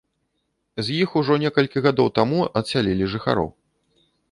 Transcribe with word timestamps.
З 0.87 0.95
іх 1.03 1.09
ужо 1.21 1.33
некалькі 1.43 1.85
гадоў 1.87 2.09
таму 2.17 2.39
адсялілі 2.61 3.13
жыхароў. 3.15 3.49